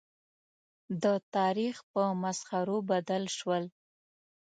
[1.03, 1.05] د
[1.35, 3.63] تاریخ په مسخرو بدل شول.